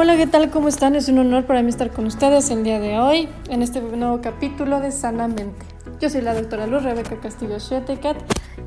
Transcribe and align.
Hola, 0.00 0.16
¿qué 0.16 0.28
tal? 0.28 0.48
¿Cómo 0.50 0.68
están? 0.68 0.94
Es 0.94 1.08
un 1.08 1.18
honor 1.18 1.44
para 1.44 1.60
mí 1.60 1.70
estar 1.70 1.90
con 1.90 2.06
ustedes 2.06 2.52
el 2.52 2.62
día 2.62 2.78
de 2.78 3.00
hoy 3.00 3.28
en 3.50 3.62
este 3.62 3.80
nuevo 3.80 4.20
capítulo 4.20 4.78
de 4.78 4.92
Sanamente. 4.92 5.66
Yo 6.00 6.08
soy 6.08 6.20
la 6.20 6.34
doctora 6.34 6.68
Luz 6.68 6.84
Rebeca 6.84 7.18
Castillo 7.18 7.58
Shetecat 7.58 8.16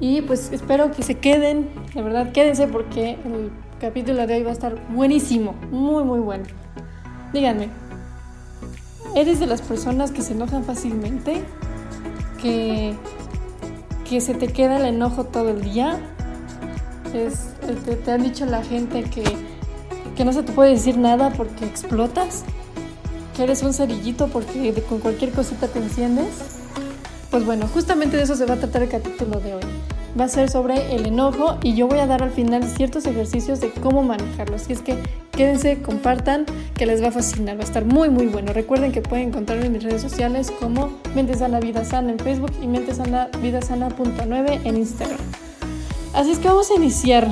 y 0.01 0.23
pues 0.23 0.51
espero 0.51 0.91
que 0.91 1.03
se 1.03 1.19
queden, 1.19 1.69
de 1.95 2.01
verdad 2.01 2.33
quédense 2.33 2.67
porque 2.67 3.11
el 3.11 3.49
capítulo 3.79 4.27
de 4.27 4.35
hoy 4.35 4.43
va 4.43 4.49
a 4.49 4.53
estar 4.53 4.75
buenísimo, 4.89 5.53
muy 5.71 6.03
muy 6.03 6.19
bueno. 6.19 6.43
Díganme, 7.31 7.69
¿eres 9.15 9.39
de 9.39 9.45
las 9.45 9.61
personas 9.61 10.11
que 10.11 10.23
se 10.23 10.33
enojan 10.33 10.65
fácilmente? 10.65 11.41
¿Que, 12.41 12.93
que 14.03 14.19
se 14.19 14.33
te 14.33 14.49
queda 14.49 14.75
el 14.75 14.95
enojo 14.95 15.23
todo 15.23 15.47
el 15.47 15.61
día? 15.61 15.97
Te 17.13 18.11
han 18.11 18.21
dicho 18.21 18.45
la 18.45 18.61
gente 18.65 19.03
que 19.03 19.23
que 20.21 20.25
no 20.25 20.33
se 20.33 20.43
te 20.43 20.51
puede 20.51 20.69
decir 20.69 20.99
nada 20.99 21.31
porque 21.31 21.65
explotas, 21.65 22.43
que 23.35 23.41
eres 23.41 23.63
un 23.63 23.73
cerillito 23.73 24.27
porque 24.27 24.71
con 24.87 24.99
cualquier 24.99 25.31
cosita 25.31 25.67
te 25.67 25.79
enciendes. 25.79 26.27
Pues 27.31 27.43
bueno, 27.43 27.67
justamente 27.67 28.17
de 28.17 28.23
eso 28.23 28.35
se 28.35 28.45
va 28.45 28.53
a 28.53 28.57
tratar 28.57 28.83
el 28.83 28.89
capítulo 28.89 29.39
de 29.39 29.55
hoy. 29.55 29.63
Va 30.19 30.25
a 30.25 30.27
ser 30.27 30.51
sobre 30.51 30.93
el 30.93 31.07
enojo 31.07 31.57
y 31.63 31.73
yo 31.73 31.87
voy 31.87 31.97
a 31.97 32.05
dar 32.05 32.21
al 32.21 32.29
final 32.29 32.63
ciertos 32.65 33.07
ejercicios 33.07 33.61
de 33.61 33.71
cómo 33.71 34.03
manejarlo. 34.03 34.57
Así 34.57 34.73
es 34.73 34.81
que 34.83 34.95
quédense, 35.31 35.81
compartan, 35.81 36.45
que 36.75 36.85
les 36.85 37.01
va 37.01 37.07
a 37.07 37.11
fascinar, 37.11 37.57
va 37.57 37.61
a 37.61 37.65
estar 37.65 37.85
muy 37.85 38.11
muy 38.11 38.27
bueno. 38.27 38.53
Recuerden 38.53 38.91
que 38.91 39.01
pueden 39.01 39.29
encontrarme 39.29 39.65
en 39.65 39.71
mis 39.71 39.81
redes 39.81 40.03
sociales 40.03 40.51
como 40.51 40.91
Mente 41.15 41.35
Sana 41.35 41.59
Vida 41.59 41.83
Sana 41.83 42.11
en 42.11 42.19
Facebook 42.19 42.51
y 42.61 42.67
Mente 42.67 42.93
Sana 42.93 43.27
Vida 43.41 43.63
Sana.9 43.63 44.59
en 44.65 44.77
Instagram. 44.77 45.17
Así 46.13 46.29
es 46.29 46.37
que 46.37 46.47
vamos 46.47 46.69
a 46.69 46.75
iniciar 46.75 47.27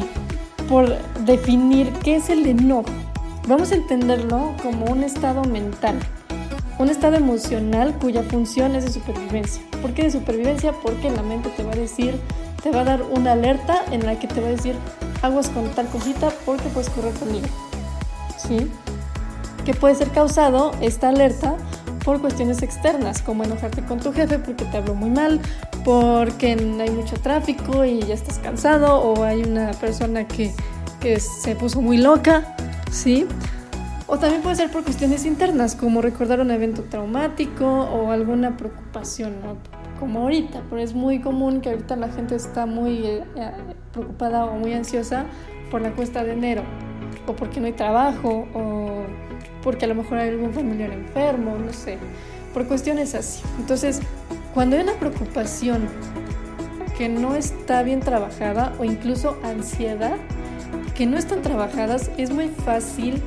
por 0.70 0.96
definir 1.26 1.92
qué 2.04 2.18
es 2.18 2.30
el 2.30 2.46
enojo. 2.46 2.86
Vamos 3.48 3.72
a 3.72 3.76
entenderlo 3.76 4.54
como 4.62 4.86
un 4.86 5.04
estado 5.04 5.44
mental, 5.44 5.98
un 6.78 6.90
estado 6.90 7.16
emocional 7.16 7.98
cuya 8.00 8.22
función 8.22 8.76
es 8.76 8.86
de 8.86 8.92
supervivencia. 8.92 9.64
¿Por 9.82 9.94
qué 9.94 10.04
de 10.04 10.12
supervivencia? 10.12 10.72
Porque 10.72 11.10
la 11.10 11.24
mente 11.24 11.50
te 11.58 11.64
va 11.64 11.72
a 11.72 11.76
decir, 11.76 12.22
te 12.62 12.72
va 12.72 12.82
a 12.82 12.84
dar 12.84 13.02
una 13.02 13.32
alerta 13.32 13.84
en 13.92 14.06
la 14.06 14.20
que 14.20 14.28
te 14.28 14.40
va 14.40 14.48
a 14.48 14.52
decir, 14.52 14.76
aguas 15.24 15.50
con 15.50 15.68
tal 15.70 15.88
cosita 15.88 16.30
porque 16.46 16.70
puedes 16.70 16.90
correr 16.92 17.14
conmigo. 17.16 17.48
¿Sí? 18.38 18.70
Que 19.66 19.74
puede 19.74 19.96
ser 19.96 20.10
causado 20.10 20.72
esta 20.80 21.10
alerta 21.10 21.56
por 22.06 22.22
cuestiones 22.22 22.62
externas, 22.62 23.22
como 23.22 23.44
enojarte 23.44 23.84
con 23.84 24.00
tu 24.00 24.14
jefe 24.14 24.40
porque 24.40 24.66
te 24.66 24.78
habló 24.78 24.96
muy 24.96 25.10
mal, 25.10 25.42
porque 25.84 26.52
hay 26.52 26.90
mucho 26.92 27.16
tráfico 27.18 27.86
y 27.86 28.00
ya 28.00 28.14
estás 28.14 28.40
cansado, 28.40 29.00
o 29.02 29.24
hay 29.24 29.44
una 29.44 29.72
persona 29.72 30.28
que, 30.28 30.54
que 31.00 31.20
se 31.20 31.56
puso 31.56 31.82
muy 31.82 31.98
loca, 31.98 32.56
¿sí? 32.92 33.26
O 34.08 34.18
también 34.18 34.42
puede 34.42 34.56
ser 34.56 34.72
por 34.72 34.84
cuestiones 34.84 35.26
internas, 35.26 35.76
como 35.76 36.02
recordar 36.02 36.40
un 36.40 36.52
evento 36.52 36.84
traumático 36.84 37.66
o 37.66 38.12
alguna 38.12 38.58
preocupación, 38.58 39.36
¿no? 39.44 39.58
Como 40.00 40.22
ahorita, 40.22 40.64
pero 40.70 40.82
es 40.82 40.94
muy 40.94 41.20
común 41.20 41.62
que 41.62 41.70
ahorita 41.70 41.96
la 41.96 42.10
gente 42.10 42.36
está 42.36 42.66
muy 42.66 43.06
eh, 43.06 43.24
preocupada 43.92 44.46
o 44.46 44.58
muy 44.58 44.74
ansiosa 44.74 45.26
por 45.70 45.82
la 45.82 45.92
cuesta 45.92 46.24
de 46.24 46.34
enero, 46.34 46.64
o 47.28 47.36
porque 47.36 47.60
no 47.60 47.68
hay 47.68 47.74
trabajo, 47.74 48.48
o 48.54 49.04
porque 49.62 49.86
a 49.86 49.88
lo 49.88 49.96
mejor 49.96 50.18
hay 50.18 50.30
algún 50.30 50.54
familiar 50.54 50.92
enfermo, 50.92 51.56
no 51.64 51.72
sé, 51.72 51.98
por 52.54 52.66
cuestiones 52.66 53.14
así. 53.14 53.44
Entonces, 53.60 54.02
cuando 54.54 54.76
hay 54.76 54.84
una 54.84 54.94
preocupación 54.94 55.88
que 56.98 57.08
no 57.08 57.36
está 57.36 57.84
bien 57.84 58.00
trabajada 58.00 58.74
o 58.80 58.84
incluso 58.84 59.38
ansiedad 59.44 60.18
que 61.00 61.06
no 61.06 61.18
están 61.18 61.42
trabajadas, 61.42 62.12
es 62.18 62.30
muy 62.30 62.50
fácil 62.50 63.24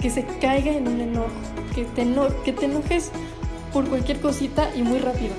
que 0.00 0.10
se 0.10 0.24
caiga 0.40 0.70
en 0.70 0.86
un 0.86 1.00
enojo, 1.00 1.32
que 1.74 1.82
te, 1.84 2.06
que 2.44 2.52
te 2.52 2.66
enojes 2.66 3.10
por 3.72 3.84
cualquier 3.88 4.20
cosita 4.20 4.70
y 4.76 4.82
muy 4.82 5.00
rápido. 5.00 5.34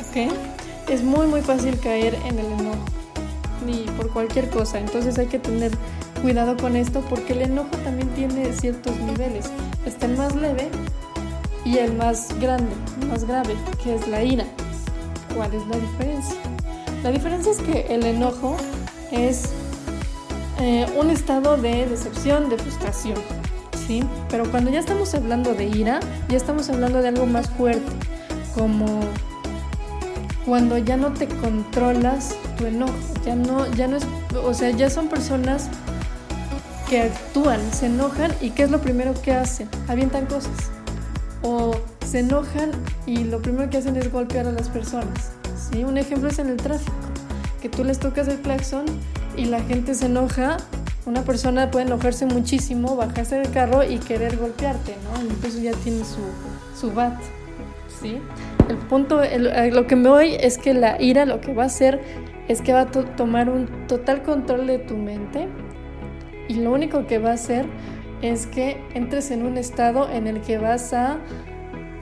¿Ok? 0.00 0.32
Es 0.90 1.04
muy 1.04 1.28
muy 1.28 1.42
fácil 1.42 1.78
caer 1.78 2.16
en 2.26 2.40
el 2.40 2.46
enojo, 2.46 2.84
ni 3.64 3.84
por 3.96 4.10
cualquier 4.12 4.50
cosa. 4.50 4.80
Entonces 4.80 5.16
hay 5.16 5.26
que 5.26 5.38
tener 5.38 5.70
cuidado 6.22 6.56
con 6.56 6.74
esto 6.74 7.04
porque 7.08 7.34
el 7.34 7.42
enojo 7.42 7.76
también 7.84 8.08
tiene 8.08 8.52
ciertos 8.52 8.96
niveles. 8.96 9.48
Está 9.86 10.06
el 10.06 10.16
más 10.16 10.34
leve 10.34 10.70
y 11.64 11.78
el 11.78 11.94
más 11.94 12.36
grande, 12.40 12.74
más 13.08 13.22
grave, 13.26 13.54
que 13.84 13.94
es 13.94 14.08
la 14.08 14.24
ira. 14.24 14.46
¿Cuál 15.36 15.54
es 15.54 15.64
la 15.68 15.76
diferencia? 15.76 16.36
La 17.04 17.12
diferencia 17.12 17.52
es 17.52 17.58
que 17.58 17.94
el 17.94 18.04
enojo 18.04 18.56
es 19.12 19.52
eh, 20.62 20.86
un 20.96 21.10
estado 21.10 21.56
de 21.56 21.86
decepción, 21.88 22.48
de 22.48 22.56
frustración, 22.56 23.16
¿sí? 23.84 24.04
Pero 24.30 24.48
cuando 24.48 24.70
ya 24.70 24.78
estamos 24.78 25.12
hablando 25.12 25.54
de 25.54 25.64
ira, 25.64 25.98
ya 26.28 26.36
estamos 26.36 26.70
hablando 26.70 27.02
de 27.02 27.08
algo 27.08 27.26
más 27.26 27.50
fuerte, 27.50 27.90
como 28.54 29.00
cuando 30.46 30.78
ya 30.78 30.96
no 30.96 31.12
te 31.14 31.26
controlas 31.26 32.36
tu 32.56 32.66
enojo, 32.66 32.94
ya 33.26 33.34
no, 33.34 33.66
ya 33.74 33.88
no 33.88 33.96
es, 33.96 34.06
o 34.44 34.54
sea, 34.54 34.70
ya 34.70 34.88
son 34.88 35.08
personas 35.08 35.68
que 36.88 37.02
actúan, 37.02 37.60
se 37.72 37.86
enojan 37.86 38.32
y 38.40 38.50
¿qué 38.50 38.62
es 38.62 38.70
lo 38.70 38.80
primero 38.80 39.14
que 39.20 39.32
hacen? 39.32 39.68
Avientan 39.88 40.26
cosas. 40.26 40.70
O 41.42 41.74
se 42.06 42.20
enojan 42.20 42.70
y 43.04 43.24
lo 43.24 43.42
primero 43.42 43.68
que 43.68 43.78
hacen 43.78 43.96
es 43.96 44.12
golpear 44.12 44.46
a 44.46 44.52
las 44.52 44.68
personas. 44.68 45.32
¿sí? 45.72 45.82
Un 45.82 45.98
ejemplo 45.98 46.28
es 46.28 46.38
en 46.38 46.50
el 46.50 46.56
tráfico, 46.58 46.94
que 47.60 47.68
tú 47.68 47.82
les 47.82 47.98
tocas 47.98 48.28
el 48.28 48.40
claxon 48.42 48.84
y 49.36 49.46
la 49.46 49.60
gente 49.62 49.94
se 49.94 50.06
enoja. 50.06 50.56
Una 51.04 51.22
persona 51.22 51.70
puede 51.70 51.86
enojarse 51.86 52.26
muchísimo, 52.26 52.96
bajarse 52.96 53.36
del 53.36 53.50
carro 53.50 53.82
y 53.82 53.98
querer 53.98 54.36
golpearte, 54.36 54.94
¿no? 55.04 55.20
Entonces 55.20 55.62
ya 55.62 55.72
tiene 55.72 56.04
su, 56.04 56.20
su 56.78 56.92
bat, 56.92 57.18
¿sí? 58.00 58.18
El 58.68 58.76
punto, 58.76 59.20
lo 59.20 59.86
que 59.86 59.96
me 59.96 60.08
voy 60.08 60.36
es 60.38 60.58
que 60.58 60.74
la 60.74 61.00
ira 61.02 61.26
lo 61.26 61.40
que 61.40 61.52
va 61.52 61.64
a 61.64 61.66
hacer 61.66 62.00
es 62.48 62.60
que 62.60 62.72
va 62.72 62.82
a 62.82 62.90
tomar 62.90 63.48
un 63.48 63.86
total 63.86 64.22
control 64.22 64.66
de 64.66 64.78
tu 64.78 64.96
mente 64.96 65.48
y 66.48 66.54
lo 66.54 66.72
único 66.72 67.06
que 67.06 67.18
va 67.18 67.30
a 67.30 67.34
hacer 67.34 67.66
es 68.20 68.46
que 68.46 68.76
entres 68.94 69.30
en 69.30 69.44
un 69.44 69.58
estado 69.58 70.08
en 70.10 70.26
el 70.26 70.40
que 70.40 70.58
vas 70.58 70.92
a, 70.92 71.18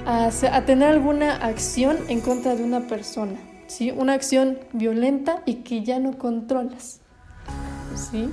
a, 0.06 0.64
tener 0.66 0.88
alguna 0.88 1.36
acción 1.36 1.96
en 2.08 2.20
contra 2.20 2.54
de 2.56 2.62
una 2.62 2.86
persona, 2.86 3.38
¿sí? 3.66 3.90
Una 3.90 4.14
acción 4.14 4.58
violenta 4.72 5.42
y 5.46 5.56
que 5.56 5.82
ya 5.82 5.98
no 5.98 6.18
controlas, 6.18 7.00
¿sí? 8.00 8.30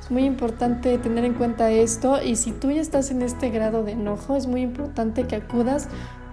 Es 0.00 0.10
muy 0.10 0.24
importante 0.24 0.98
tener 0.98 1.24
en 1.24 1.34
cuenta 1.34 1.70
esto 1.70 2.22
y 2.22 2.36
si 2.36 2.52
tú 2.52 2.70
ya 2.70 2.80
estás 2.80 3.10
en 3.10 3.22
este 3.22 3.50
grado 3.50 3.82
de 3.82 3.92
enojo, 3.92 4.36
es 4.36 4.46
muy 4.46 4.62
importante 4.62 5.26
que 5.26 5.36
acudas 5.36 5.88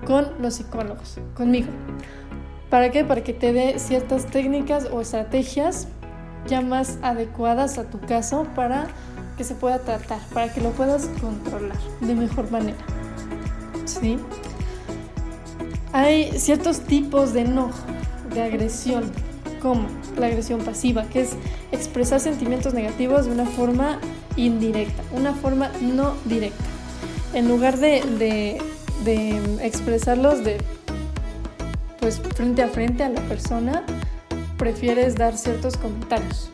con 0.05 0.27
los 0.41 0.55
psicólogos, 0.55 1.17
conmigo. 1.35 1.69
¿Para 2.69 2.91
qué? 2.91 3.03
Para 3.05 3.23
que 3.23 3.33
te 3.33 3.53
dé 3.53 3.79
ciertas 3.79 4.25
técnicas 4.25 4.87
o 4.91 5.01
estrategias 5.01 5.87
ya 6.47 6.61
más 6.61 6.97
adecuadas 7.01 7.77
a 7.77 7.85
tu 7.85 7.99
caso 7.99 8.47
para 8.55 8.87
que 9.37 9.43
se 9.43 9.55
pueda 9.55 9.79
tratar, 9.79 10.19
para 10.33 10.53
que 10.53 10.61
lo 10.61 10.71
puedas 10.71 11.05
controlar 11.21 11.77
de 12.01 12.15
mejor 12.15 12.51
manera. 12.51 12.77
¿Sí? 13.85 14.19
Hay 15.91 16.37
ciertos 16.39 16.81
tipos 16.81 17.33
de 17.33 17.41
enojo, 17.41 17.77
de 18.33 18.41
agresión, 18.41 19.11
como 19.63 19.87
la 20.17 20.27
agresión 20.27 20.59
pasiva, 20.59 21.05
que 21.05 21.21
es 21.21 21.31
expresar 21.71 22.19
sentimientos 22.19 22.73
negativos 22.73 23.25
de 23.25 23.31
una 23.31 23.45
forma 23.45 23.97
indirecta, 24.35 25.01
una 25.13 25.33
forma 25.33 25.71
no 25.81 26.13
directa. 26.25 26.65
En 27.33 27.47
lugar 27.47 27.77
de, 27.77 28.03
de, 28.19 28.61
de 29.05 29.65
expresarlos 29.65 30.43
de, 30.43 30.57
pues, 31.99 32.19
frente 32.35 32.61
a 32.61 32.67
frente 32.67 33.03
a 33.03 33.09
la 33.09 33.21
persona, 33.21 33.83
prefieres 34.57 35.15
dar 35.15 35.37
ciertos 35.37 35.77
comentarios, 35.77 36.49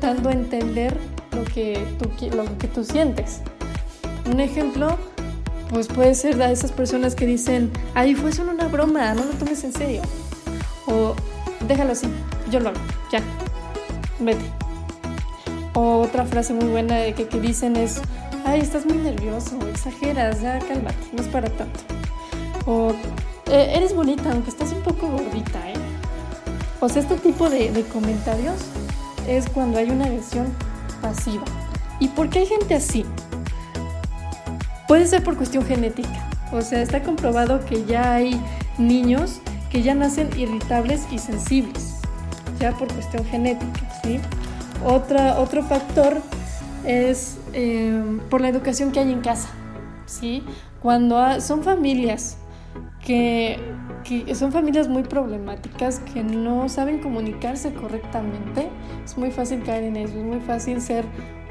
dando 0.00 0.28
a 0.28 0.32
entender 0.32 0.98
lo 1.32 1.44
que 1.44 1.86
tú, 1.98 2.10
lo 2.36 2.58
que 2.58 2.66
tú 2.66 2.84
sientes. 2.84 3.40
Un 4.30 4.40
ejemplo, 4.40 4.98
pues 5.70 5.86
puede 5.86 6.14
ser 6.14 6.36
de 6.36 6.52
esas 6.52 6.72
personas 6.72 7.14
que 7.14 7.26
dicen, 7.26 7.70
ay, 7.94 8.16
fue 8.16 8.32
solo 8.32 8.50
una 8.50 8.66
broma, 8.66 9.14
no 9.14 9.24
lo 9.24 9.30
tomes 9.30 9.62
en 9.62 9.72
serio. 9.72 10.02
O 10.86 11.14
déjalo 11.66 11.92
así, 11.92 12.08
yo 12.50 12.60
lo 12.60 12.70
hago, 12.70 12.78
ya, 13.10 13.20
vete. 14.18 14.44
Otra 15.74 16.24
frase 16.24 16.52
muy 16.52 16.68
buena 16.68 16.96
de 16.96 17.14
que, 17.14 17.28
que 17.28 17.40
dicen 17.40 17.76
es, 17.76 18.00
ay, 18.44 18.60
estás 18.60 18.84
muy 18.86 18.98
nervioso, 18.98 19.58
exageras, 19.68 20.40
ya 20.42 20.58
cálmate, 20.58 20.96
no 21.12 21.22
es 21.22 21.28
para 21.28 21.48
tanto. 21.48 21.80
O 22.66 22.92
e, 23.46 23.76
eres 23.76 23.94
bonita, 23.94 24.30
aunque 24.32 24.50
estás 24.50 24.72
un 24.72 24.82
poco 24.82 25.08
gordita, 25.08 25.70
¿eh? 25.70 25.74
O 26.80 26.88
sea, 26.88 27.02
este 27.02 27.16
tipo 27.16 27.48
de, 27.48 27.70
de 27.70 27.82
comentarios 27.84 28.56
es 29.28 29.48
cuando 29.48 29.78
hay 29.78 29.90
una 29.90 30.06
agresión 30.06 30.46
pasiva. 31.00 31.44
¿Y 32.00 32.08
por 32.08 32.30
qué 32.30 32.40
hay 32.40 32.46
gente 32.46 32.74
así? 32.74 33.04
Puede 34.88 35.06
ser 35.06 35.22
por 35.22 35.36
cuestión 35.36 35.64
genética. 35.64 36.28
O 36.52 36.62
sea, 36.62 36.82
está 36.82 37.02
comprobado 37.02 37.64
que 37.64 37.84
ya 37.84 38.14
hay 38.14 38.40
niños 38.76 39.40
que 39.70 39.82
ya 39.82 39.94
nacen 39.94 40.28
irritables 40.36 41.06
y 41.12 41.18
sensibles, 41.18 41.99
ya 42.60 42.72
por 42.72 42.92
cuestión 42.92 43.24
genética, 43.24 43.80
¿sí? 44.04 44.20
Otra, 44.84 45.40
otro 45.40 45.62
factor 45.64 46.22
es 46.84 47.38
eh, 47.52 48.02
por 48.28 48.40
la 48.40 48.48
educación 48.48 48.92
que 48.92 49.00
hay 49.00 49.10
en 49.10 49.20
casa, 49.20 49.48
¿sí? 50.06 50.44
Cuando 50.80 51.40
son 51.40 51.62
familias 51.62 52.36
que, 53.04 53.58
que, 54.04 54.34
son 54.34 54.52
familias 54.52 54.88
muy 54.88 55.02
problemáticas, 55.02 56.00
que 56.00 56.22
no 56.22 56.68
saben 56.68 57.00
comunicarse 57.00 57.72
correctamente, 57.72 58.68
es 59.04 59.16
muy 59.16 59.30
fácil 59.30 59.62
caer 59.62 59.84
en 59.84 59.96
eso, 59.96 60.18
es 60.18 60.24
muy 60.24 60.40
fácil 60.40 60.80
ser, 60.80 61.04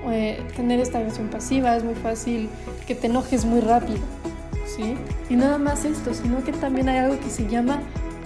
eh, 0.07 0.41
tener 0.55 0.79
esta 0.79 0.99
agresión 0.99 1.27
pasiva, 1.29 1.75
es 1.75 1.83
muy 1.83 1.95
fácil 1.95 2.49
que 2.87 2.95
te 2.95 3.07
enojes 3.07 3.45
muy 3.45 3.59
rápido, 3.59 3.99
¿sí? 4.65 4.95
Y 5.29 5.35
nada 5.35 5.57
más 5.57 5.85
esto, 5.85 6.13
sino 6.13 6.43
que 6.43 6.53
también 6.53 6.89
hay 6.89 6.99
algo 6.99 7.19
que 7.19 7.29
se 7.29 7.47
llama 7.47 7.79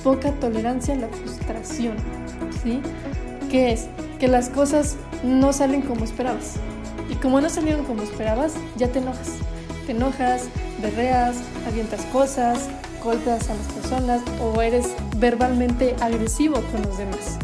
poca 0.03 0.31
tolerancia 0.33 0.93
a 0.93 0.97
la 0.97 1.07
frustración, 1.07 1.95
Que 3.49 3.71
es 3.71 3.87
que 4.19 4.27
las 4.27 4.49
cosas 4.49 4.95
no 5.23 5.53
salen 5.53 5.81
como 5.81 6.05
esperabas. 6.05 6.55
Y 7.09 7.15
como 7.15 7.41
no 7.41 7.49
salieron 7.49 7.85
como 7.85 8.03
esperabas, 8.03 8.53
ya 8.77 8.87
te 8.87 8.99
enojas. 8.99 9.29
Te 9.85 9.91
enojas, 9.91 10.47
berreas, 10.81 11.37
avientas 11.67 12.01
cosas, 12.05 12.69
golpeas 13.03 13.49
a 13.49 13.55
las 13.55 13.67
personas 13.67 14.21
o 14.41 14.61
eres 14.61 14.93
verbalmente 15.17 15.95
agresivo 15.99 16.55
con 16.71 16.81
los 16.83 16.97
demás. 16.97 17.37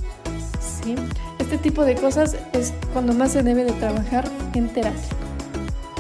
¿sí? 0.84 0.96
Este 1.40 1.58
tipo 1.58 1.84
de 1.84 1.96
cosas 1.96 2.36
es 2.54 2.74
cuando 2.94 3.14
más 3.14 3.32
se 3.34 3.44
debe 3.44 3.66
de 3.66 3.74
trabajar 3.74 4.26
en 4.54 4.70
terapia. 4.70 5.02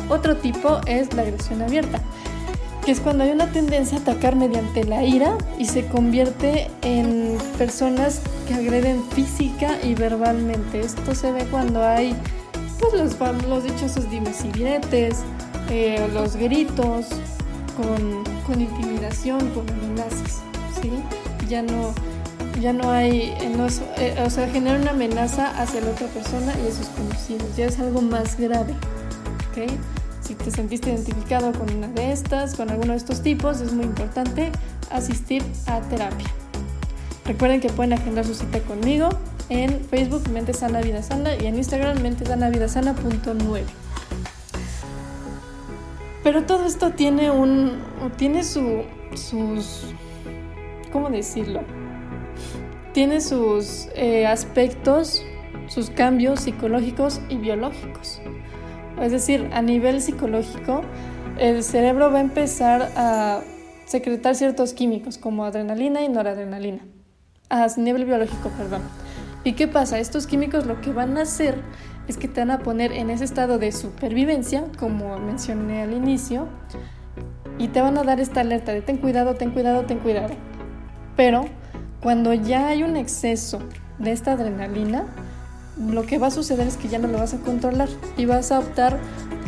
Otro 0.10 0.38
tipo 0.38 0.80
es 0.88 1.13
la 1.13 1.22
agresión 1.22 1.62
abierta, 1.62 2.01
que 2.89 2.94
es 2.94 3.01
cuando 3.01 3.24
hay 3.24 3.30
una 3.30 3.45
tendencia 3.51 4.00
a 4.00 4.01
atacar 4.01 4.36
mediante 4.36 4.83
la 4.83 5.03
ira 5.03 5.38
y 5.59 5.65
se 5.65 5.86
convierte 5.86 6.71
en 6.81 7.38
personas 7.59 8.19
que 8.47 8.56
agreden 8.56 9.03
física 9.12 9.77
y 9.83 9.94
verbalmente. 9.94 10.80
Esto 10.80 11.13
se 11.13 11.31
ve 11.31 11.45
cuando 11.51 11.86
hay 11.86 12.15
pues, 12.80 12.94
los, 12.94 13.44
los 13.47 13.63
dichosos 13.63 14.09
dimes 14.09 14.44
y 14.44 14.47
diretes, 14.53 15.19
eh, 15.69 16.09
los 16.15 16.36
gritos, 16.36 17.06
con, 17.77 18.24
con, 18.47 18.59
intimidación, 18.59 19.38
con 19.51 19.69
amenazas, 19.69 20.41
¿sí? 20.81 20.91
Ya 21.47 21.62
no, 21.62 21.94
ya 22.59 22.74
no 22.74 22.89
hay, 22.89 23.36
eh, 23.39 23.53
no 23.56 23.68
eh, 23.97 24.15
o 24.25 24.31
sea, 24.31 24.50
genera 24.50 24.80
una 24.80 24.89
amenaza 24.89 25.51
hacia 25.62 25.81
la 25.81 25.91
otra 25.91 26.07
persona 26.07 26.56
y 26.65 26.68
a 26.68 26.71
sus 26.71 26.88
conocidos, 26.88 27.56
ya 27.56 27.68
es 27.68 27.80
algo 27.80 28.01
más 28.01 28.36
grave, 28.39 28.74
¿ok? 29.51 29.69
Si 30.30 30.36
te 30.36 30.52
sentiste 30.52 30.92
identificado 30.92 31.52
con 31.54 31.76
una 31.76 31.88
de 31.88 32.12
estas, 32.12 32.54
con 32.54 32.70
alguno 32.70 32.92
de 32.92 33.00
estos 33.00 33.24
tipos, 33.24 33.62
es 33.62 33.74
muy 33.74 33.86
importante 33.86 34.52
asistir 34.92 35.42
a 35.66 35.81
terapia. 35.81 36.28
Recuerden 37.26 37.60
que 37.62 37.70
pueden 37.70 37.94
agendar 37.94 38.24
su 38.26 38.36
cita 38.36 38.60
conmigo 38.60 39.10
en 39.50 39.84
Facebook 39.86 40.30
Mente 40.30 40.54
Sana 40.54 40.81
Vida 40.81 41.02
Sana 41.02 41.36
y 41.36 41.48
en 41.48 41.56
Instagram 41.56 42.04
Mente 42.04 42.28
Sana 42.28 42.52
Vida 42.52 42.68
Sana.9. 42.68 43.64
Pero 46.24 46.44
todo 46.44 46.68
esto 46.68 46.92
tiene 46.92 47.32
un. 47.32 47.82
tiene 48.16 48.44
su. 48.44 48.84
sus. 49.16 49.96
¿cómo 50.92 51.10
decirlo? 51.10 51.62
Tiene 52.94 53.20
sus 53.20 53.88
eh, 53.96 54.28
aspectos, 54.28 55.25
sus 55.70 55.90
cambios 55.90 56.42
psicológicos 56.42 57.20
y 57.30 57.38
biológicos. 57.38 58.22
Es 59.01 59.12
decir, 59.12 59.50
a 59.54 59.62
nivel 59.62 60.01
psicológico, 60.01 60.81
el 61.38 61.63
cerebro 61.63 62.12
va 62.12 62.18
a 62.18 62.22
empezar 62.22 62.92
a 62.96 63.42
secretar 63.86 64.36
ciertos 64.36 64.74
químicos 64.74 65.18
como 65.18 65.46
adrenalina 65.46 66.01
y 66.01 66.10
noradrenalina. 66.10 66.80
A 67.50 67.68
nivel 67.78 68.06
biológico, 68.06 68.50
perdón. 68.50 68.81
¿Y 69.44 69.54
qué 69.54 69.68
pasa? 69.68 70.00
Estos 70.00 70.28
químicos 70.28 70.66
lo 70.66 70.81
que 70.81 70.92
van 70.92 71.18
a 71.18 71.22
hacer 71.22 71.56
es 72.07 72.18
que 72.18 72.28
te 72.28 72.42
van 72.42 72.51
a 72.51 72.60
poner 72.60 72.92
en 72.92 73.10
ese 73.10 73.24
estado 73.24 73.57
de 73.57 73.72
supervivencia, 73.72 74.66
como 74.78 75.18
mencioné 75.18 75.84
al 75.84 75.94
inicio, 75.94 76.48
y 77.57 77.69
te 77.69 77.81
van 77.81 77.98
a 77.98 78.04
dar 78.04 78.19
esta 78.19 78.42
alerta 78.42 78.74
de 78.74 78.81
ten 78.81 78.98
cuidado, 78.98 79.36
ten 79.36 79.51
cuidado, 79.51 79.84
ten 79.84 80.00
cuidado. 80.00 80.34
Pero 81.16 81.46
cuando 82.01 82.34
ya 82.34 82.68
hay 82.68 82.84
un 82.84 82.96
exceso 82.96 83.60
de 83.98 84.12
esta 84.12 84.34
adrenalina, 84.34 85.06
lo 85.80 86.06
que 86.06 86.18
va 86.18 86.28
a 86.28 86.31
suceder 86.31 86.68
es 86.68 86.78
que 86.78 86.88
ya 86.88 87.00
no 87.00 87.08
lo 87.08 87.18
vas 87.18 87.34
a 87.34 87.38
controlar 87.38 87.90
y 88.18 88.26
vas 88.26 88.52
a 88.52 88.60
optar 88.60 89.00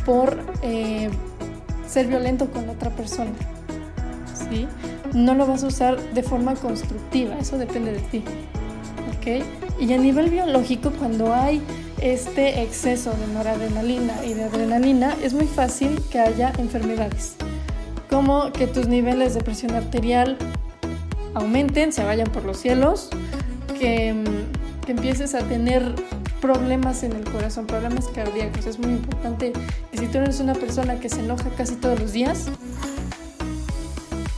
por 0.05 0.39
eh, 0.61 1.09
ser 1.87 2.07
violento 2.07 2.49
con 2.51 2.69
otra 2.69 2.89
persona. 2.91 3.31
¿sí? 4.49 4.67
No 5.13 5.35
lo 5.35 5.45
vas 5.45 5.63
a 5.63 5.67
usar 5.67 5.99
de 6.13 6.23
forma 6.23 6.55
constructiva, 6.55 7.37
eso 7.37 7.57
depende 7.57 7.91
de 7.91 7.99
ti. 7.99 8.23
Y 9.79 9.93
a 9.93 9.97
nivel 9.97 10.29
biológico, 10.29 10.91
cuando 10.91 11.33
hay 11.33 11.61
este 12.01 12.63
exceso 12.63 13.11
de 13.11 13.27
noradrenalina 13.33 14.25
y 14.25 14.33
de 14.33 14.45
adrenalina, 14.45 15.15
es 15.23 15.33
muy 15.33 15.45
fácil 15.45 16.01
que 16.09 16.19
haya 16.19 16.51
enfermedades, 16.57 17.35
como 18.09 18.51
que 18.51 18.65
tus 18.65 18.87
niveles 18.87 19.35
de 19.35 19.41
presión 19.41 19.75
arterial 19.75 20.37
aumenten, 21.35 21.93
se 21.93 22.03
vayan 22.03 22.31
por 22.31 22.43
los 22.43 22.57
cielos, 22.57 23.09
que, 23.79 24.13
mm, 24.13 24.85
que 24.85 24.91
empieces 24.91 25.35
a 25.35 25.41
tener 25.41 25.93
problemas 26.41 27.03
en 27.03 27.13
el 27.13 27.23
corazón, 27.23 27.67
problemas 27.67 28.07
cardíacos. 28.09 28.65
Es 28.65 28.79
muy 28.79 28.91
importante 28.91 29.53
que 29.91 29.97
si 29.97 30.07
tú 30.07 30.17
eres 30.17 30.39
una 30.39 30.53
persona 30.53 30.99
que 30.99 31.07
se 31.07 31.21
enoja 31.21 31.49
casi 31.55 31.75
todos 31.75 31.99
los 31.99 32.11
días, 32.11 32.47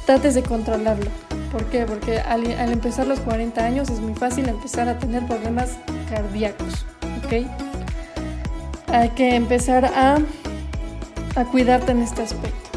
trates 0.05 0.35
de 0.35 0.44
controlarlo. 0.44 1.09
¿Por 1.51 1.65
qué? 1.65 1.85
Porque 1.85 2.19
al, 2.19 2.45
empezar 2.45 3.07
los 3.07 3.19
40 3.21 3.63
años 3.63 3.89
es 3.89 4.00
muy 4.00 4.13
fácil 4.15 4.50
empezar 4.50 4.89
a 4.89 5.00
tener 5.00 5.25
problemas 5.25 5.77
cardíacos, 6.09 6.85
¿ok? 7.23 7.47
Hay 8.88 9.09
que 9.09 9.35
empezar 9.35 9.85
a, 9.85 10.17
a 11.35 11.45
cuidarte 11.45 11.91
en 11.91 12.01
este 12.01 12.23
aspecto, 12.23 12.69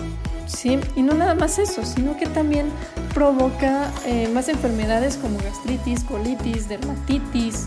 ¿sí? 0.46 0.78
Y 0.94 1.02
no 1.02 1.14
nada 1.14 1.34
más 1.34 1.58
eso, 1.58 1.84
sino 1.84 2.16
que 2.16 2.26
también 2.26 2.66
provoca 3.14 3.90
eh, 4.04 4.28
más 4.28 4.48
enfermedades 4.48 5.16
como 5.16 5.38
gastritis, 5.38 6.04
colitis, 6.04 6.68
dermatitis. 6.68 7.64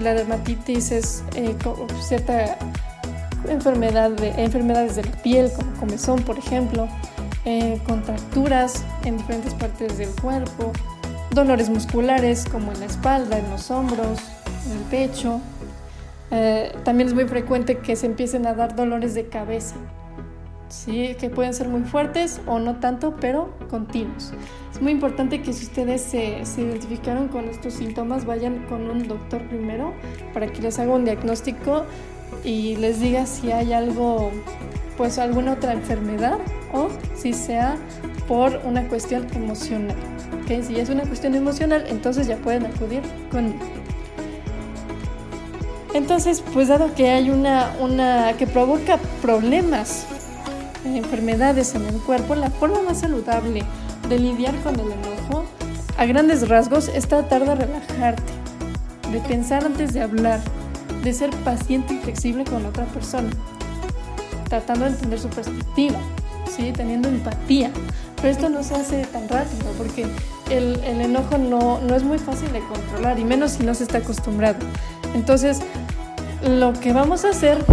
La 0.00 0.14
dermatitis 0.14 0.92
es 0.92 1.22
eh, 1.34 1.54
cierta 2.00 2.56
enfermedad 3.48 4.10
de, 4.10 4.30
enfermedades 4.42 4.96
de 4.96 5.04
la 5.04 5.22
piel, 5.22 5.50
como 5.54 5.72
comezón, 5.74 6.22
por 6.22 6.38
ejemplo 6.38 6.88
eh, 7.46 7.80
contracturas 7.86 8.84
en 9.04 9.16
diferentes 9.16 9.54
partes 9.54 9.96
del 9.96 10.10
cuerpo, 10.10 10.72
dolores 11.30 11.70
musculares 11.70 12.44
como 12.50 12.70
en 12.72 12.80
la 12.80 12.86
espalda, 12.86 13.38
en 13.38 13.48
los 13.50 13.70
hombros, 13.70 14.18
en 14.66 14.72
el 14.72 14.84
pecho. 14.90 15.40
Eh, 16.30 16.76
también 16.84 17.08
es 17.08 17.14
muy 17.14 17.26
frecuente 17.26 17.78
que 17.78 17.96
se 17.96 18.06
empiecen 18.06 18.46
a 18.46 18.52
dar 18.52 18.76
dolores 18.76 19.14
de 19.14 19.28
cabeza, 19.28 19.76
¿sí? 20.70 21.14
que 21.18 21.28
pueden 21.30 21.52
ser 21.52 21.68
muy 21.68 21.82
fuertes 21.82 22.40
o 22.46 22.58
no 22.58 22.76
tanto, 22.76 23.16
pero 23.20 23.52
continuos. 23.68 24.32
Es 24.72 24.80
muy 24.80 24.92
importante 24.92 25.42
que 25.42 25.52
si 25.52 25.66
ustedes 25.66 26.00
se, 26.00 26.44
se 26.46 26.62
identificaron 26.62 27.28
con 27.28 27.44
estos 27.48 27.74
síntomas, 27.74 28.24
vayan 28.24 28.64
con 28.66 28.88
un 28.88 29.06
doctor 29.06 29.42
primero 29.48 29.92
para 30.32 30.46
que 30.46 30.62
les 30.62 30.78
haga 30.78 30.94
un 30.94 31.04
diagnóstico 31.04 31.84
y 32.44 32.76
les 32.76 33.00
diga 33.00 33.26
si 33.26 33.52
hay 33.52 33.72
algo, 33.72 34.30
pues 34.96 35.18
alguna 35.18 35.52
otra 35.52 35.72
enfermedad 35.72 36.38
o 36.72 36.88
si 37.14 37.32
sea 37.32 37.76
por 38.28 38.60
una 38.64 38.86
cuestión 38.88 39.26
emocional. 39.34 39.96
¿okay? 40.42 40.62
Si 40.62 40.78
es 40.78 40.88
una 40.88 41.02
cuestión 41.02 41.34
emocional, 41.34 41.84
entonces 41.88 42.26
ya 42.26 42.36
pueden 42.36 42.66
acudir 42.66 43.02
conmigo. 43.30 43.58
Entonces, 45.92 46.42
pues 46.54 46.68
dado 46.68 46.94
que 46.94 47.10
hay 47.10 47.30
una, 47.30 47.74
una 47.80 48.34
que 48.38 48.46
provoca 48.46 48.98
problemas, 49.20 50.06
enfermedades 50.84 51.74
en 51.74 51.86
el 51.86 51.96
cuerpo, 51.96 52.34
la 52.34 52.50
forma 52.50 52.82
más 52.82 53.00
saludable 53.00 53.62
de 54.08 54.18
lidiar 54.18 54.54
con 54.62 54.74
el 54.74 54.92
enojo, 54.92 55.44
a 55.96 56.06
grandes 56.06 56.48
rasgos, 56.48 56.88
es 56.88 57.08
tratar 57.08 57.44
de 57.44 57.54
relajarte, 57.54 58.32
de 59.12 59.20
pensar 59.20 59.64
antes 59.64 59.92
de 59.92 60.02
hablar, 60.02 60.40
de 61.02 61.12
ser 61.12 61.30
paciente 61.44 61.94
y 61.94 61.98
flexible 61.98 62.44
con 62.44 62.64
otra 62.66 62.84
persona, 62.86 63.30
tratando 64.48 64.86
de 64.86 64.92
entender 64.92 65.18
su 65.18 65.28
perspectiva, 65.28 65.98
¿sí? 66.54 66.72
teniendo 66.72 67.08
empatía. 67.08 67.70
Pero 68.16 68.28
esto 68.28 68.48
no 68.50 68.62
se 68.62 68.74
hace 68.74 69.04
tan 69.06 69.28
rápido 69.28 69.72
porque 69.78 70.06
el, 70.50 70.78
el 70.84 71.00
enojo 71.00 71.38
no, 71.38 71.80
no 71.80 71.94
es 71.94 72.02
muy 72.02 72.18
fácil 72.18 72.52
de 72.52 72.60
controlar 72.60 73.18
y 73.18 73.24
menos 73.24 73.52
si 73.52 73.64
no 73.64 73.74
se 73.74 73.84
está 73.84 73.98
acostumbrado. 73.98 74.58
Entonces, 75.14 75.60
lo 76.42 76.72
que 76.74 76.92
vamos 76.92 77.24
a 77.24 77.30
hacer 77.30 77.64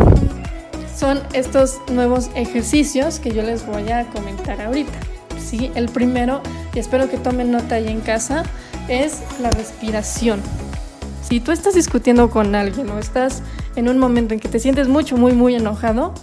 son 0.98 1.20
estos 1.34 1.80
nuevos 1.92 2.32
ejercicios 2.34 3.20
que 3.20 3.32
yo 3.32 3.44
les 3.44 3.66
voy 3.66 3.90
a 3.92 4.06
comentar 4.06 4.60
ahorita. 4.62 4.98
¿sí? 5.40 5.72
El 5.76 5.90
primero, 5.90 6.42
y 6.74 6.80
espero 6.80 7.08
que 7.10 7.18
tomen 7.18 7.52
nota 7.52 7.76
ahí 7.76 7.88
en 7.88 8.02
casa, 8.02 8.44
es 8.88 9.22
la 9.40 9.52
respiración. 9.52 10.42
Si 11.22 11.40
tú 11.40 11.52
estás 11.52 11.76
discutiendo 11.76 12.30
con 12.30 12.56
alguien 12.56 12.90
o 12.90 12.98
estás 12.98 13.44
en 13.76 13.90
un 13.90 14.00
momento 14.00 14.34
en 14.34 14.40
que 14.40 14.50
te 14.50 14.60
sientes 14.60 14.88
mucho, 14.88 15.18
muy, 15.18 15.34
muy 15.34 15.54
enojado, 15.54 16.14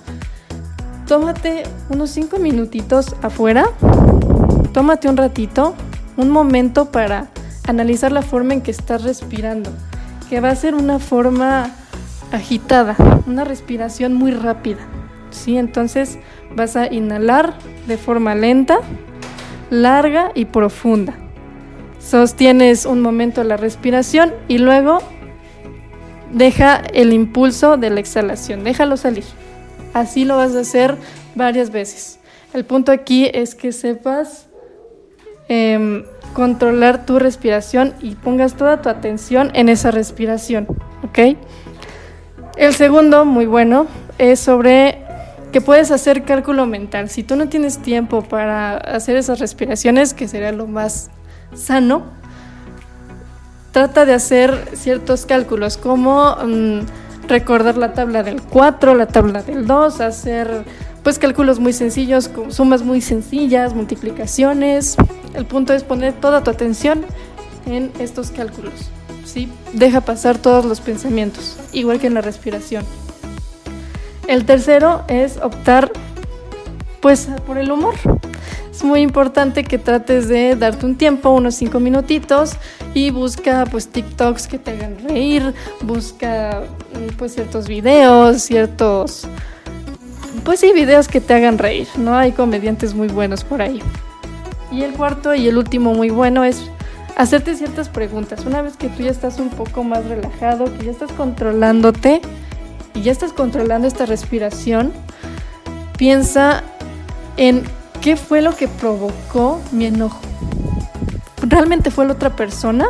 tómate 1.07 1.63
unos 1.89 2.11
5 2.11 2.39
minutitos 2.39 3.15
afuera, 3.23 3.67
tómate 4.73 5.09
un 5.09 5.17
ratito, 5.17 5.75
un 6.17 6.31
momento 6.31 6.91
para 6.91 7.29
analizar 7.69 8.11
la 8.11 8.23
forma 8.23 8.55
en 8.55 8.61
que 8.61 8.73
estás 8.73 9.05
respirando, 9.05 9.71
que 10.29 10.41
va 10.41 10.51
a 10.51 10.57
ser 10.57 10.75
una 10.75 10.99
forma 10.99 11.71
agitada, 12.35 12.97
una 13.27 13.45
respiración 13.45 14.15
muy 14.15 14.33
rápida, 14.33 14.81
¿sí? 15.31 15.57
Entonces 15.57 16.19
vas 16.55 16.77
a 16.77 16.93
inhalar 16.93 17.55
de 17.87 17.97
forma 17.97 18.35
lenta, 18.35 18.79
larga 19.71 20.33
y 20.35 20.47
profunda. 20.47 21.15
Sostienes 21.99 22.87
un 22.87 23.01
momento 23.01 23.45
la 23.45 23.57
respiración 23.57 24.35
y 24.49 24.59
luego 24.59 24.99
deja 26.33 26.77
el 26.93 27.13
impulso 27.13 27.77
de 27.77 27.91
la 27.91 28.01
exhalación, 28.01 28.65
déjalo 28.65 28.97
salir. 28.97 29.25
Así 29.95 30.25
lo 30.25 30.37
vas 30.37 30.55
a 30.57 30.61
hacer 30.61 30.97
varias 31.35 31.71
veces. 31.71 32.19
El 32.53 32.65
punto 32.65 32.93
aquí 32.93 33.31
es 33.33 33.55
que 33.55 33.73
sepas 33.73 34.49
em, 35.49 36.05
controlar 36.35 37.07
tu 37.07 37.19
respiración 37.19 37.95
y 38.01 38.17
pongas 38.17 38.55
toda 38.55 38.83
tu 38.83 38.89
atención 38.89 39.51
en 39.55 39.69
esa 39.69 39.93
respiración, 39.93 40.67
¿ok? 41.05 41.37
El 42.57 42.75
segundo, 42.75 43.25
muy 43.25 43.47
bueno, 43.47 43.87
es 44.19 44.41
sobre 44.41 44.99
que 45.53 45.61
puedes 45.61 45.91
hacer 45.91 46.25
cálculo 46.25 46.67
mental. 46.67 47.09
Si 47.09 47.23
tú 47.23 47.37
no 47.37 47.49
tienes 47.49 47.79
tiempo 47.79 48.23
para 48.23 48.77
hacer 48.77 49.17
esas 49.17 49.39
respiraciones, 49.39 50.15
que 50.15 50.29
sería 50.29 50.53
lo 50.53 50.67
más 50.67 51.11
sano, 51.55 52.03
trata 53.73 54.05
de 54.05 54.15
hacer 54.15 54.69
ciertos 54.75 55.27
cálculos, 55.27 55.77
como 55.77 56.37
mm, 56.37 56.81
recordar 57.29 57.77
la 57.77 57.93
tabla 57.93 58.23
del 58.23 58.41
4, 58.41 58.95
la 58.95 59.07
tabla 59.07 59.43
del 59.43 59.67
2, 59.67 60.01
hacer 60.01 60.65
pues 61.03 61.19
cálculos 61.19 61.59
muy 61.59 61.73
sencillos, 61.73 62.31
sumas 62.49 62.83
muy 62.83 63.01
sencillas, 63.01 63.75
multiplicaciones. 63.75 64.97
El 65.35 65.45
punto 65.45 65.73
es 65.73 65.83
poner 65.83 66.15
toda 66.15 66.43
tu 66.43 66.51
atención 66.51 67.05
en 67.67 67.93
estos 67.99 68.31
cálculos. 68.31 68.91
¿Sí? 69.25 69.49
Deja 69.73 70.01
pasar 70.01 70.39
todos 70.39 70.65
los 70.65 70.81
pensamientos, 70.81 71.57
igual 71.73 71.99
que 71.99 72.07
en 72.07 72.15
la 72.15 72.21
respiración. 72.21 72.85
El 74.27 74.45
tercero 74.45 75.05
es 75.09 75.39
optar 75.39 75.93
pues 77.01 77.29
por 77.47 77.59
el 77.59 77.71
humor. 77.71 77.95
Es 78.71 78.83
muy 78.83 79.03
importante 79.03 79.63
que 79.63 79.79
trates 79.79 80.29
de 80.29 80.57
darte 80.57 80.87
un 80.87 80.97
tiempo, 80.97 81.31
unos 81.31 81.55
cinco 81.55 81.79
minutitos, 81.79 82.57
y 82.95 83.11
busca 83.11 83.67
pues 83.71 83.89
TikToks 83.89 84.49
que 84.49 84.59
te 84.59 84.73
hagan 84.73 84.97
reír, 85.07 85.55
busca 85.83 86.63
pues 87.19 87.35
ciertos 87.35 87.69
videos, 87.69 88.43
ciertos 88.43 89.29
pues 90.45 90.61
sí, 90.61 90.73
videos 90.73 91.09
que 91.09 91.21
te 91.21 91.35
hagan 91.35 91.59
reír, 91.59 91.89
¿no? 91.97 92.17
Hay 92.17 92.33
comediantes 92.33 92.95
muy 92.95 93.09
buenos 93.09 93.45
por 93.45 93.63
ahí. 93.63 93.81
Y 94.71 94.83
el 94.83 94.93
cuarto 94.93 95.35
y 95.35 95.47
el 95.49 95.57
último 95.57 95.95
muy 95.95 96.11
bueno 96.11 96.45
es 96.45 96.63
hacerte 97.17 97.55
ciertas 97.57 97.89
preguntas. 97.89 98.45
Una 98.45 98.63
vez 98.63 98.77
que 98.77 98.89
tú 98.89 99.03
ya 99.03 99.11
estás 99.11 99.39
un 99.39 99.51
poco 99.51 99.85
más 99.85 100.05
relajado, 100.07 100.65
que 100.77 100.87
ya 100.87 100.91
estás 100.91 101.13
controlándote 101.13 102.21
y 102.95 103.03
ya 103.03 103.13
estás 103.13 103.33
controlando 103.33 103.87
esta 103.87 104.07
respiración, 104.07 104.93
piensa 105.97 106.63
en 107.37 107.65
qué 108.01 108.17
fue 108.17 108.43
lo 108.43 108.57
que 108.57 108.69
provocó 108.69 109.61
mi 109.73 109.87
enojo. 109.87 110.21
¿Realmente 111.43 111.91
fue 111.91 112.07
la 112.07 112.13
otra 112.13 112.35
persona? 112.37 112.87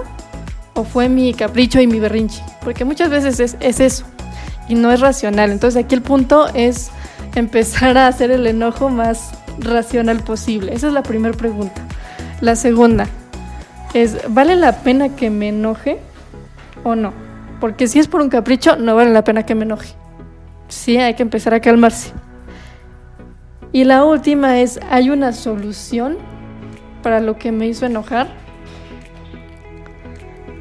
¿O 0.74 0.84
fue 0.84 1.08
mi 1.08 1.34
capricho 1.34 1.80
y 1.80 1.86
mi 1.86 2.00
berrinche? 2.00 2.42
Porque 2.62 2.84
muchas 2.84 3.10
veces 3.10 3.40
es, 3.40 3.56
es 3.60 3.80
eso 3.80 4.04
y 4.68 4.74
no 4.74 4.90
es 4.90 5.00
racional. 5.00 5.50
Entonces 5.50 5.82
aquí 5.82 5.94
el 5.94 6.02
punto 6.02 6.48
es 6.54 6.90
empezar 7.34 7.98
a 7.98 8.08
hacer 8.08 8.30
el 8.30 8.46
enojo 8.46 8.88
más 8.88 9.32
racional 9.58 10.22
posible? 10.22 10.74
Esa 10.74 10.88
es 10.88 10.92
la 10.92 11.02
primera 11.02 11.36
pregunta. 11.36 11.82
La 12.40 12.56
segunda 12.56 13.08
es, 13.94 14.18
¿vale 14.28 14.56
la 14.56 14.82
pena 14.82 15.16
que 15.16 15.30
me 15.30 15.48
enoje 15.48 15.98
o 16.82 16.94
no? 16.94 17.12
Porque 17.60 17.86
si 17.86 17.98
es 17.98 18.08
por 18.08 18.20
un 18.20 18.28
capricho, 18.28 18.76
no 18.76 18.94
vale 18.94 19.10
la 19.10 19.24
pena 19.24 19.46
que 19.46 19.54
me 19.54 19.64
enoje. 19.64 19.94
Sí, 20.68 20.96
hay 20.96 21.14
que 21.14 21.22
empezar 21.22 21.54
a 21.54 21.60
calmarse. 21.60 22.12
Y 23.72 23.84
la 23.84 24.04
última 24.04 24.60
es, 24.60 24.78
¿hay 24.90 25.10
una 25.10 25.32
solución 25.32 26.16
para 27.02 27.20
lo 27.20 27.38
que 27.38 27.52
me 27.52 27.66
hizo 27.66 27.86
enojar? 27.86 28.28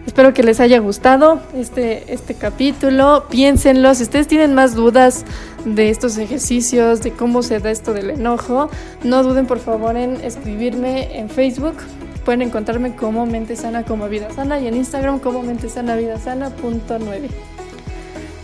Espero 0.05 0.33
que 0.33 0.43
les 0.43 0.59
haya 0.59 0.79
gustado 0.79 1.41
este, 1.55 2.13
este 2.13 2.35
capítulo. 2.35 3.25
Piénsenlo. 3.29 3.95
Si 3.95 4.03
ustedes 4.03 4.27
tienen 4.27 4.53
más 4.53 4.75
dudas 4.75 5.25
de 5.65 5.89
estos 5.89 6.17
ejercicios, 6.17 7.01
de 7.01 7.11
cómo 7.11 7.41
se 7.41 7.59
da 7.59 7.71
esto 7.71 7.93
del 7.93 8.11
enojo, 8.11 8.69
no 9.03 9.23
duden 9.23 9.47
por 9.47 9.59
favor 9.59 9.97
en 9.97 10.21
escribirme 10.21 11.17
en 11.17 11.29
Facebook. 11.29 11.77
Pueden 12.25 12.41
encontrarme 12.41 12.95
como 12.95 13.25
Mente 13.25 13.55
Sana 13.55 13.83
como 13.83 14.07
Vida 14.07 14.29
Sana 14.31 14.59
y 14.59 14.67
en 14.67 14.75
Instagram 14.75 15.19
como 15.19 15.43
Mente 15.43 15.69
Sana 15.69 15.95
Vida 15.95 16.19
Sana 16.19 16.49
punto 16.49 16.97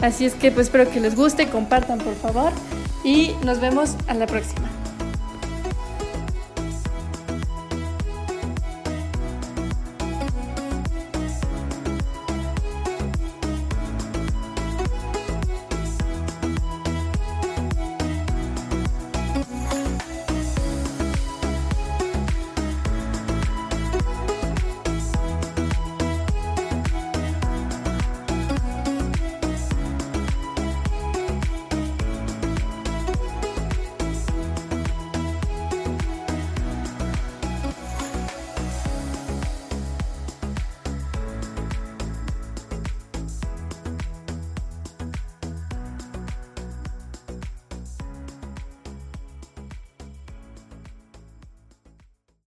Así 0.02 0.26
es 0.26 0.34
que 0.34 0.52
pues 0.52 0.68
espero 0.68 0.90
que 0.90 1.00
les 1.00 1.16
guste, 1.16 1.48
compartan 1.48 2.00
por 2.00 2.16
favor 2.16 2.52
y 3.04 3.32
nos 3.44 3.60
vemos 3.60 3.96
a 4.08 4.14
la 4.14 4.28
próxima. 4.28 4.79